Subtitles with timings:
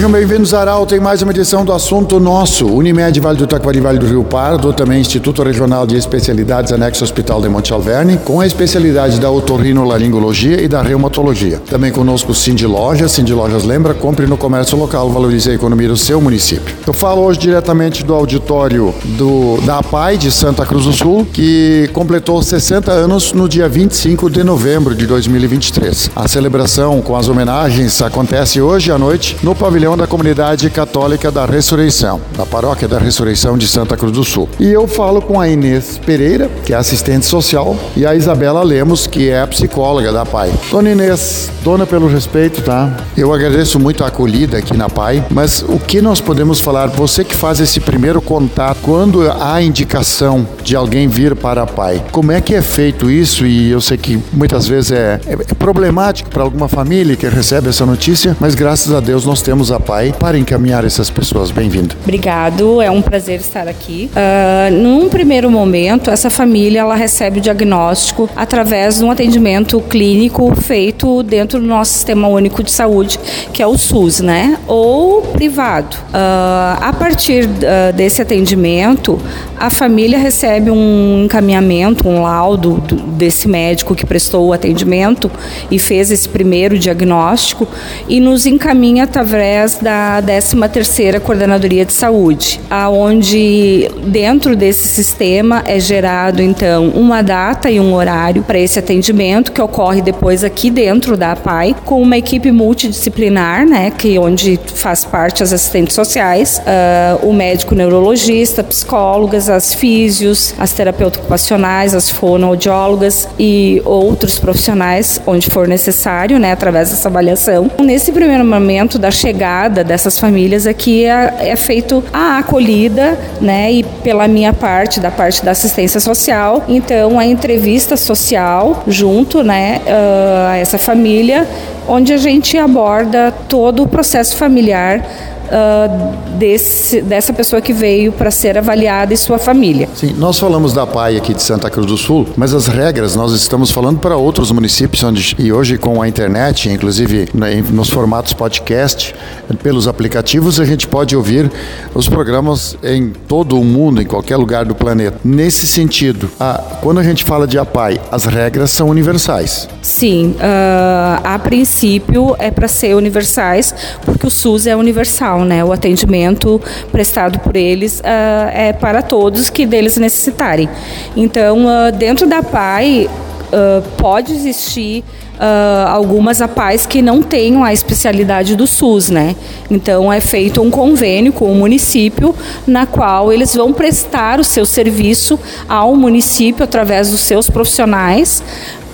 [0.00, 2.66] Sejam bem-vindos à Arauto em mais uma edição do Assunto Nosso.
[2.66, 7.42] Unimed Vale do Taquari Vale do Rio Pardo, também Instituto Regional de Especialidades Anexo Hospital
[7.42, 11.60] de Monte Alverne, com a especialidade da otorrinolaringologia e da reumatologia.
[11.68, 13.12] Também conosco Cindy Lojas.
[13.12, 16.74] Cindy Lojas lembra, compre no comércio local, valorize a economia do seu município.
[16.86, 21.90] Eu falo hoje diretamente do auditório do, da APAI de Santa Cruz do Sul, que
[21.92, 26.10] completou 60 anos no dia 25 de novembro de 2023.
[26.16, 31.30] A celebração com as homenagens acontece hoje à noite no pavilhão pavilhão da Comunidade Católica
[31.30, 34.48] da Ressurreição, da Paróquia da Ressurreição de Santa Cruz do Sul.
[34.58, 39.06] E eu falo com a Inês Pereira, que é assistente social, e a Isabela Lemos,
[39.06, 40.52] que é a psicóloga da PAI.
[40.70, 42.96] Dona Inês, dona pelo respeito, tá?
[43.16, 47.24] Eu agradeço muito a acolhida aqui na PAI, mas o que nós podemos falar, você
[47.24, 52.30] que faz esse primeiro contato, quando há indicação de alguém vir para a PAI, como
[52.30, 53.44] é que é feito isso?
[53.44, 57.68] E eu sei que muitas vezes é, é, é problemático para alguma família que recebe
[57.68, 61.50] essa notícia, mas graças a Deus nós temos a PAI para encaminhar essas pessoas.
[61.50, 61.96] Bem-vindo.
[62.04, 64.12] Obrigado, é um prazer estar aqui.
[64.14, 70.54] Uh, num primeiro momento, essa família ela recebe o diagnóstico através de um atendimento clínico
[70.54, 73.18] feito dentro do nosso Sistema Único de Saúde,
[73.52, 74.56] que é o SUS, né?
[74.68, 75.96] Ou privado.
[75.96, 79.20] Uh, a partir uh, desse atendimento,
[79.58, 85.30] a família recebe um encaminhamento, um laudo do, desse médico que prestou o atendimento
[85.70, 87.68] e fez esse primeiro diagnóstico
[88.08, 96.42] e nos encaminha através da 13ª Coordenadoria de Saúde, aonde dentro desse sistema é gerado
[96.42, 101.32] então uma data e um horário para esse atendimento que ocorre depois aqui dentro da
[101.32, 107.32] APAI com uma equipe multidisciplinar, né, que onde faz parte as assistentes sociais, uh, o
[107.32, 115.66] médico neurologista, psicólogas, as físios, as terapeutas ocupacionais, as fonoaudiólogas e outros profissionais onde for
[115.66, 117.70] necessário, né, através dessa avaliação.
[117.80, 123.72] Nesse primeiro momento da chegada dessas famílias aqui é, é feito a acolhida, né?
[123.72, 129.80] E pela minha parte, da parte da assistência social, então a entrevista social junto, né,
[129.86, 131.46] uh, a essa família,
[131.88, 135.04] onde a gente aborda todo o processo familiar
[135.50, 139.88] uh, desse, dessa pessoa que veio para ser avaliada e sua família.
[139.94, 143.32] Sim, nós falamos da PAI aqui de Santa Cruz do Sul, mas as regras nós
[143.32, 148.32] estamos falando para outros municípios onde, e hoje com a internet, inclusive né, nos formatos
[148.32, 149.14] podcast,
[149.62, 151.50] pelos aplicativos, a gente pode ouvir
[151.94, 155.18] os programas em todo o mundo, em qualquer lugar do planeta.
[155.24, 159.68] Nesse sentido, a, quando a gente fala de APAI, as regras são universais.
[159.82, 163.74] Sim, uh, a princípio é para ser universais,
[164.04, 165.64] porque o SUS é universal né?
[165.64, 170.68] O atendimento prestado por eles uh, é para todos que deles necessitarem.
[171.16, 175.04] Então, uh, dentro da PAI, uh, pode existir
[175.40, 179.34] Uh, algumas APAES que não tenham a especialidade do SUS, né?
[179.70, 182.34] Então é feito um convênio com o município,
[182.66, 188.42] na qual eles vão prestar o seu serviço ao município através dos seus profissionais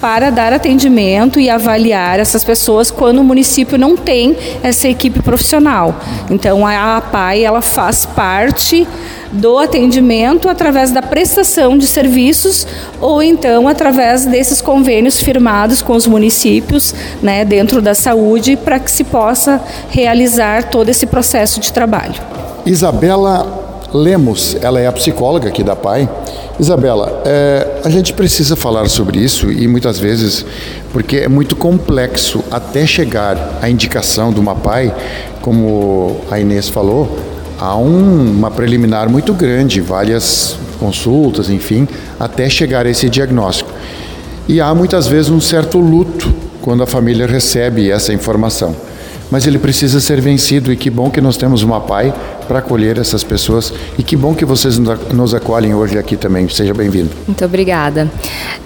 [0.01, 5.95] para dar atendimento e avaliar essas pessoas quando o município não tem essa equipe profissional.
[6.31, 8.87] Então a APAI ela faz parte
[9.33, 12.67] do atendimento através da prestação de serviços
[13.01, 18.91] ou então através desses convênios firmados com os municípios, né, dentro da saúde, para que
[18.91, 22.15] se possa realizar todo esse processo de trabalho.
[22.65, 26.09] Isabela Lemos, ela é a psicóloga aqui da PAI.
[26.59, 30.45] Isabela, é, a gente precisa falar sobre isso e muitas vezes,
[30.93, 34.95] porque é muito complexo até chegar à indicação de uma PAI,
[35.43, 37.19] como a Inês falou,
[37.59, 41.87] há um, uma preliminar muito grande, várias consultas, enfim,
[42.19, 43.71] até chegar a esse diagnóstico.
[44.49, 46.33] E há muitas vezes um certo luto
[46.63, 48.75] quando a família recebe essa informação.
[49.31, 52.15] Mas ele precisa ser vencido e que bom que nós temos uma PAI
[52.47, 53.73] para acolher essas pessoas.
[53.99, 56.49] E que bom que vocês nos acolhem hoje aqui também.
[56.49, 57.11] Seja bem-vindo.
[57.27, 58.11] Muito obrigada.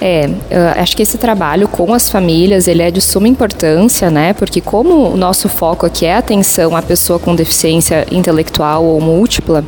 [0.00, 0.30] É,
[0.76, 4.32] acho que esse trabalho com as famílias ele é de suma importância, né?
[4.32, 9.64] Porque como o nosso foco aqui é atenção à pessoa com deficiência intelectual ou múltipla,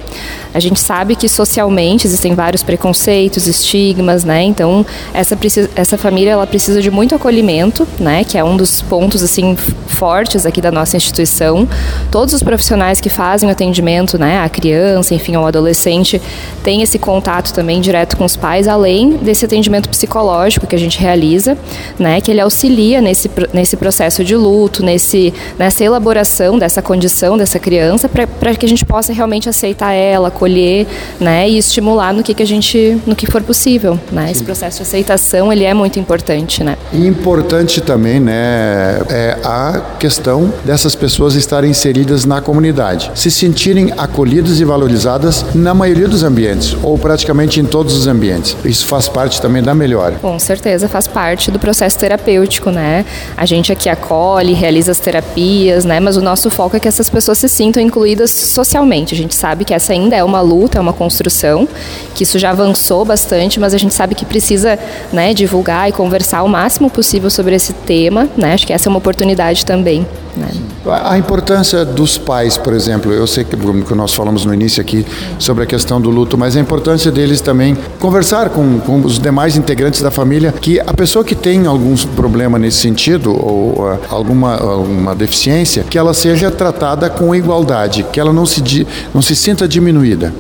[0.55, 4.43] a gente sabe que socialmente existem vários preconceitos, estigmas, né?
[4.43, 4.85] Então
[5.15, 5.39] essa
[5.75, 8.25] essa família ela precisa de muito acolhimento, né?
[8.25, 9.57] Que é um dos pontos assim
[9.87, 11.69] fortes aqui da nossa instituição.
[12.11, 16.21] Todos os profissionais que fazem o atendimento né, à criança, enfim, ao adolescente,
[16.63, 20.99] tem esse contato também direto com os pais, além desse atendimento psicológico que a gente
[20.99, 21.57] realiza,
[21.99, 27.59] né, que ele auxilia nesse, nesse processo de luto, nesse, nessa elaboração dessa condição dessa
[27.59, 30.87] criança, para que a gente possa realmente aceitar ela, acolher,
[31.21, 34.79] né, e estimular no que, que a gente, no que for possível, né, esse processo
[34.79, 36.77] de aceitação, ele é muito importante, né.
[36.93, 43.93] E importante também, né, é a questão dessas pessoas estarem inseridas na comunidade, se sentirem
[43.99, 48.57] acolhidas e valorizadas na maioria dos ambientes, ou praticamente em todos os ambientes.
[48.65, 50.15] Isso faz parte também da melhora.
[50.15, 53.05] Com certeza faz parte do processo terapêutico, né?
[53.37, 56.01] A gente aqui acolhe, realiza as terapias, né?
[56.01, 59.15] Mas o nosso foco é que essas pessoas se sintam incluídas socialmente.
[59.15, 61.69] A gente sabe que essa ainda é uma luta, é uma construção,
[62.15, 64.79] que isso já avançou bastante, mas a gente sabe que precisa,
[65.13, 68.55] né, divulgar e conversar o máximo possível sobre esse tema, né?
[68.55, 70.07] Acho que essa é uma oportunidade também.
[70.35, 70.49] Né?
[70.85, 73.57] A importância dos pais, por exemplo, eu sei que
[73.95, 75.07] nós falamos no início aqui
[75.39, 79.57] sobre a questão do luto, mas a importância deles também conversar com, com os demais
[79.57, 84.57] integrantes da família, que a pessoa que tem algum problema nesse sentido ou uh, alguma,
[84.57, 89.69] alguma deficiência, que ela seja tratada com igualdade, que ela não se, não se sinta
[89.69, 90.33] diminuída.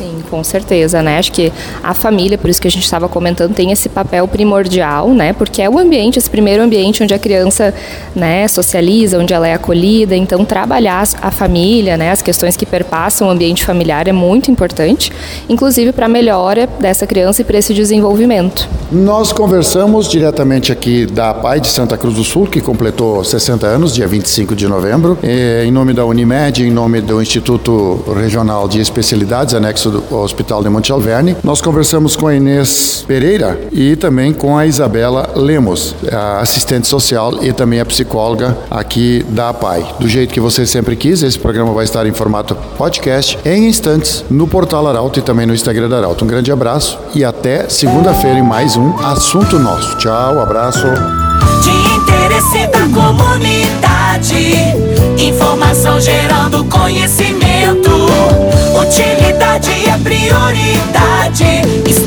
[0.00, 1.18] Sim, com certeza, né?
[1.18, 1.52] Acho que
[1.82, 5.34] a família, por isso que a gente estava comentando, tem esse papel primordial, né?
[5.34, 7.74] Porque é o ambiente, esse primeiro ambiente onde a criança,
[8.16, 10.16] né, socializa, onde ela é acolhida.
[10.16, 15.12] Então, trabalhar a família, né, as questões que perpassam o ambiente familiar é muito importante,
[15.50, 18.66] inclusive para a melhora dessa criança e para esse desenvolvimento.
[18.90, 23.94] Nós conversamos diretamente aqui da PAI de Santa Cruz do Sul, que completou 60 anos,
[23.94, 29.54] dia 25 de novembro, em nome da Unimed, em nome do Instituto Regional de Especialidades,
[29.54, 31.36] anexo do Hospital de Monte Alverne.
[31.42, 37.42] Nós conversamos com a Inês Pereira e também com a Isabela Lemos, a assistente social
[37.42, 39.94] e também a psicóloga aqui da APAI.
[39.98, 44.24] Do jeito que você sempre quis, esse programa vai estar em formato podcast em instantes
[44.30, 46.24] no portal Arauto e também no Instagram da Arauto.
[46.24, 49.96] Um grande abraço e até segunda-feira em mais um Assunto Nosso.
[49.98, 50.86] Tchau, abraço.
[51.62, 54.50] De interesse da comunidade,
[60.20, 61.99] prioridade.